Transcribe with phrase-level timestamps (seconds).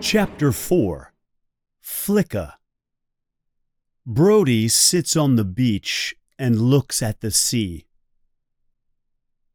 [0.00, 1.12] Chapter 4
[1.82, 2.54] Flicka
[4.06, 7.88] Brody sits on the beach and looks at the sea.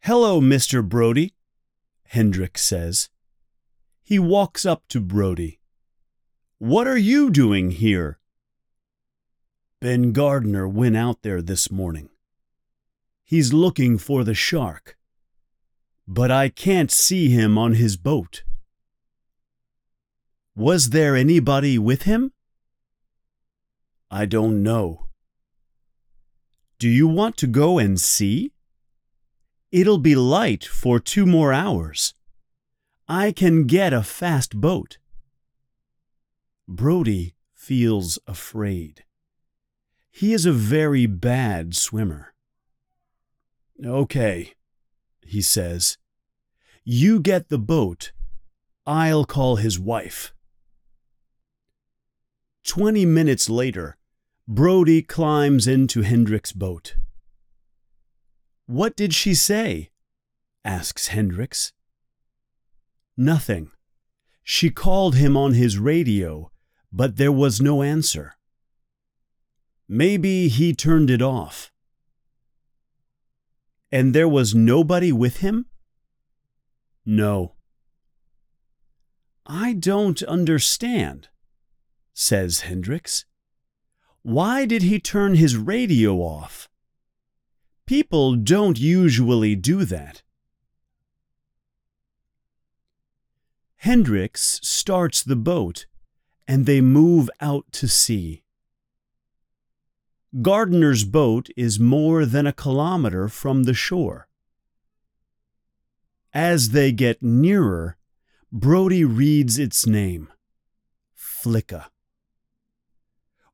[0.01, 0.87] Hello, Mr.
[0.87, 1.33] Brody,
[2.07, 3.09] Hendricks says.
[4.03, 5.59] He walks up to Brody.
[6.57, 8.19] What are you doing here?
[9.79, 12.09] Ben Gardner went out there this morning.
[13.23, 14.97] He's looking for the shark.
[16.05, 18.43] But I can't see him on his boat.
[20.55, 22.31] Was there anybody with him?
[24.11, 25.07] I don't know.
[26.77, 28.51] Do you want to go and see?
[29.71, 32.13] It'll be light for two more hours.
[33.07, 34.99] I can get a fast boat.
[36.67, 39.03] Brody feels afraid.
[40.11, 42.35] He is a very bad swimmer.
[43.83, 44.53] Okay,
[45.21, 45.97] he says.
[46.83, 48.11] You get the boat.
[48.85, 50.32] I'll call his wife.
[52.63, 53.97] Twenty minutes later,
[54.47, 56.95] Brody climbs into Hendrick's boat.
[58.65, 59.91] What did she say?
[60.63, 61.73] asks Hendricks.
[63.17, 63.71] Nothing.
[64.43, 66.51] She called him on his radio,
[66.91, 68.35] but there was no answer.
[69.87, 71.71] Maybe he turned it off.
[73.91, 75.65] And there was nobody with him?
[77.05, 77.55] No.
[79.45, 81.27] I don't understand
[82.13, 83.25] says Hendricks.
[84.21, 86.69] Why did he turn his radio off?
[87.85, 90.23] People don't usually do that.
[93.77, 95.87] Hendricks starts the boat
[96.47, 98.43] and they move out to sea.
[100.41, 104.27] Gardner's boat is more than a kilometer from the shore.
[106.33, 107.97] As they get nearer,
[108.51, 110.31] Brody reads its name
[111.15, 111.85] Flicka.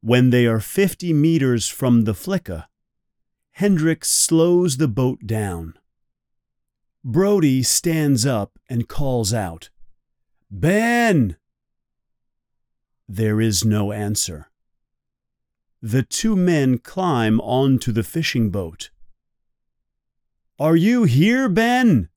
[0.02, 2.68] When they are 50 meters from the Flicka,
[3.52, 5.74] Hendricks slows the boat down.
[7.04, 9.70] Brody stands up and calls out,
[10.50, 11.36] Ben!
[13.10, 14.50] There is no answer.
[15.82, 18.92] The two men climb onto the fishing boat.
[20.58, 22.10] Are you here, Ben?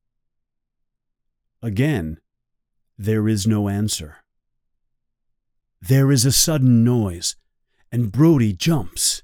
[1.61, 2.19] Again,
[2.97, 4.19] there is no answer.
[5.81, 7.35] There is a sudden noise
[7.93, 9.23] and Brody jumps.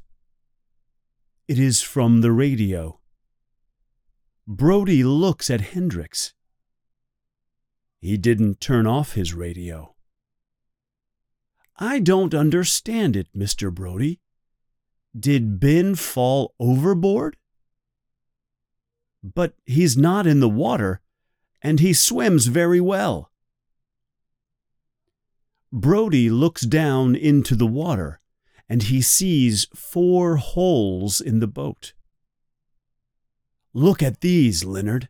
[1.49, 3.01] It is from the radio.
[4.47, 6.35] Brody looks at Hendricks.
[7.99, 9.95] He didn't turn off his radio.
[11.79, 13.73] I don't understand it, Mr.
[13.73, 14.21] Brody.
[15.19, 17.39] Did Ben fall overboard?
[19.25, 21.01] But he's not in the water,
[21.63, 23.31] and he swims very well.
[25.73, 28.21] Brody looks down into the water
[28.69, 31.95] and he sees four holes in the boat.
[33.73, 35.09] Look at these, Leonard.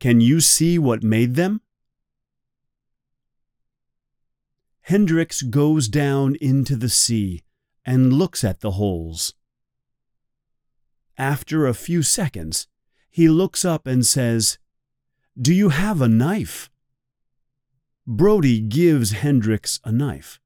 [0.00, 1.60] Can you see what made them?
[4.82, 7.42] Hendricks goes down into the sea
[7.84, 9.34] and looks at the holes.
[11.16, 12.66] After a few seconds,
[13.10, 14.58] he looks up and says,
[15.40, 16.70] Do you have a knife?
[18.06, 20.38] Brody gives Hendricks a knife.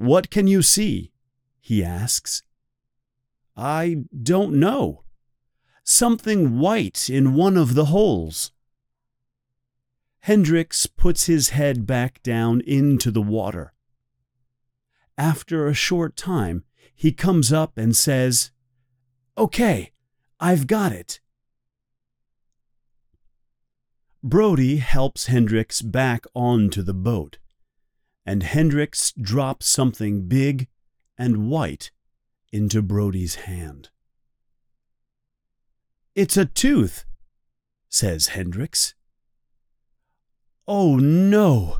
[0.00, 1.12] What can you see?
[1.60, 2.42] he asks.
[3.54, 5.02] I don't know.
[5.84, 8.50] Something white in one of the holes.
[10.20, 13.74] Hendricks puts his head back down into the water.
[15.18, 18.52] After a short time, he comes up and says,
[19.36, 19.92] Okay,
[20.40, 21.20] I've got it.
[24.22, 27.36] Brody helps Hendricks back onto the boat
[28.24, 30.68] and Hendricks drops something big
[31.18, 31.90] and white
[32.52, 33.90] into Brody's hand.
[36.14, 37.04] It's a tooth,
[37.88, 38.94] says Hendricks.
[40.66, 41.78] Oh no!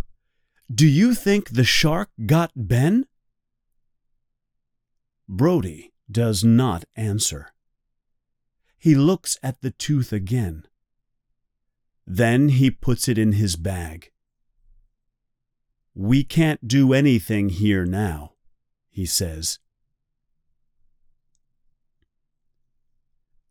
[0.73, 3.07] Do you think the shark got Ben?
[5.29, 7.53] Brody does not answer.
[8.79, 10.65] He looks at the tooth again.
[12.07, 14.11] Then he puts it in his bag.
[15.95, 18.35] We can't do anything here now,
[18.89, 19.59] he says.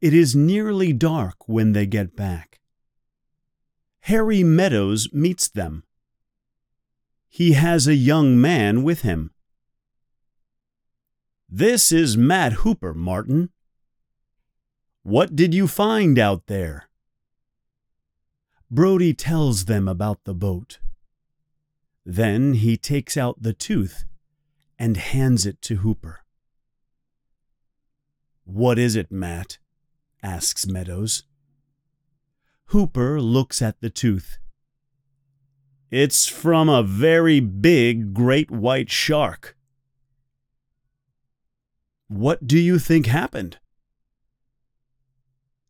[0.01, 2.59] It is nearly dark when they get back.
[4.01, 5.83] Harry Meadows meets them.
[7.27, 9.31] He has a young man with him.
[11.49, 13.49] This is Matt Hooper, Martin.
[15.03, 16.89] What did you find out there?
[18.71, 20.79] Brody tells them about the boat.
[22.11, 24.03] Then he takes out the tooth
[24.79, 26.21] and hands it to Hooper.
[28.45, 29.59] What is it, Matt?
[30.23, 31.25] asks Meadows.
[32.69, 34.39] Hooper looks at the tooth.
[35.91, 39.55] It's from a very big great white shark.
[42.07, 43.59] What do you think happened?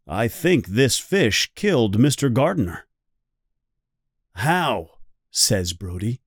[0.07, 2.31] I think this fish killed Mr.
[2.31, 2.87] Gardner.
[4.35, 4.91] How?
[5.31, 6.21] says Brody.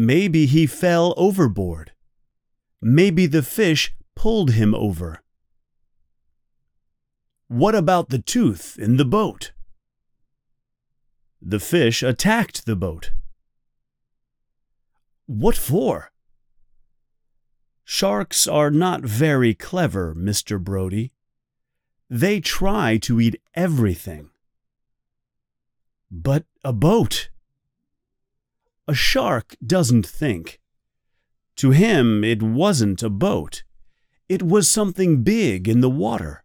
[0.00, 1.90] Maybe he fell overboard.
[2.80, 5.24] Maybe the fish pulled him over.
[7.48, 9.50] What about the tooth in the boat?
[11.42, 13.10] The fish attacked the boat.
[15.26, 16.12] What for?
[17.82, 20.62] Sharks are not very clever, Mr.
[20.62, 21.10] Brody.
[22.08, 24.30] They try to eat everything.
[26.08, 27.30] But a boat.
[28.88, 30.60] A shark doesn't think.
[31.56, 33.62] To him, it wasn't a boat.
[34.30, 36.42] It was something big in the water.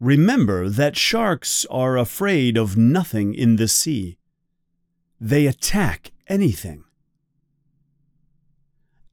[0.00, 4.16] Remember that sharks are afraid of nothing in the sea.
[5.20, 6.84] They attack anything.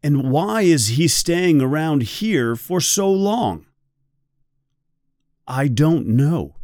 [0.02, 3.66] And why is he staying around here for so long?
[5.46, 6.56] I don't know.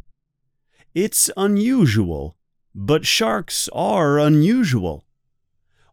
[0.94, 2.36] It's unusual,
[2.74, 5.04] but sharks are unusual.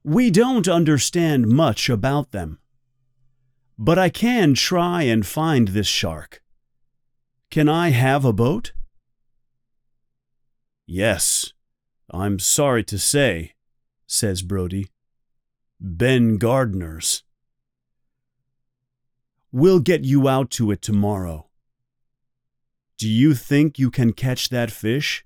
[0.08, 2.60] We don't understand much about them.
[3.78, 6.42] But I can try and find this shark.
[7.52, 8.72] Can I have a boat?
[10.86, 11.52] Yes,
[12.10, 13.56] I'm sorry to say,
[14.06, 14.88] says Brody.
[15.78, 17.24] Ben Gardner's.
[19.52, 21.50] We'll get you out to it tomorrow.
[22.98, 25.26] Do you think you can catch that fish?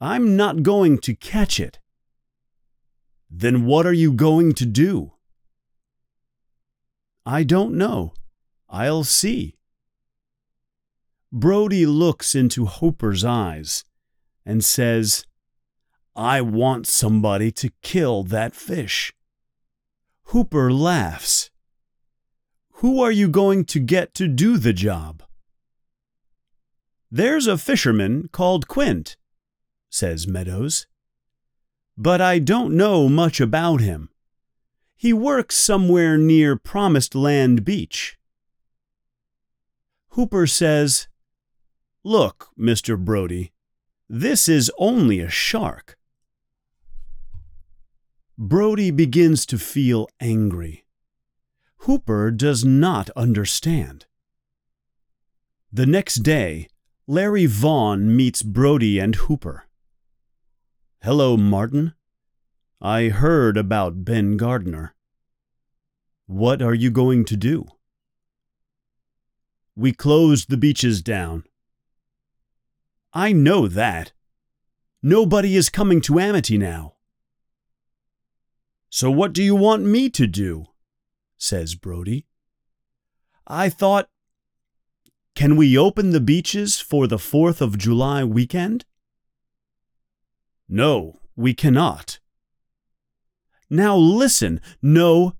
[0.00, 1.80] I'm not going to catch it.
[3.30, 5.12] Then what are you going to do?
[7.26, 8.14] I don't know.
[8.68, 9.58] I'll see.
[11.30, 13.84] Brody looks into Hooper's eyes
[14.46, 15.26] and says,
[16.16, 19.12] I want somebody to kill that fish.
[20.24, 21.50] Hooper laughs.
[22.76, 25.22] Who are you going to get to do the job?
[27.10, 29.16] There's a fisherman called Quint,
[29.90, 30.86] says Meadows.
[32.00, 34.08] But I don't know much about him.
[34.96, 38.16] He works somewhere near Promised Land Beach.
[40.10, 41.08] Hooper says,
[42.04, 42.96] Look, Mr.
[42.96, 43.52] Brody,
[44.08, 45.98] this is only a shark.
[48.38, 50.84] Brody begins to feel angry.
[51.78, 54.06] Hooper does not understand.
[55.72, 56.68] The next day,
[57.08, 59.67] Larry Vaughn meets Brody and Hooper.
[61.00, 61.94] Hello, Martin,
[62.80, 64.96] I heard about Ben Gardner.
[66.26, 67.66] What are you going to do?
[69.76, 71.44] We closed the beaches down.
[73.12, 74.12] I know that.
[75.00, 76.94] Nobody is coming to Amity now.
[78.90, 80.66] So what do you want me to do?
[81.38, 82.26] says Brody.
[83.46, 84.08] I thought,
[85.36, 88.84] can we open the beaches for the Fourth of July weekend?
[90.68, 92.18] No, we cannot.
[93.70, 94.60] Now listen.
[94.82, 95.34] No,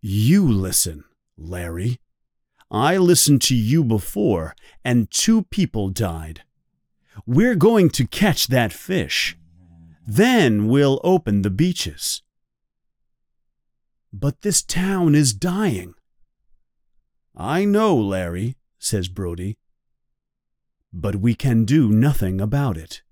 [0.00, 1.04] you listen,
[1.36, 2.00] Larry.
[2.70, 6.42] I listened to you before, and two people died.
[7.26, 9.36] We're going to catch that fish.
[10.06, 12.22] Then we'll open the beaches.
[14.12, 15.94] But this town is dying.
[17.36, 19.58] I know, Larry, says Brody.
[20.92, 23.02] But we can do nothing about it.